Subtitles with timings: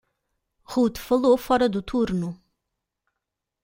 [0.65, 2.35] Ruth falou fora do turno.